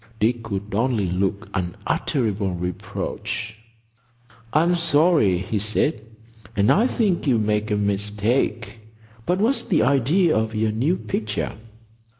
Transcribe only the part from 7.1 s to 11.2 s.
you make a mistake. But what's the idea of your new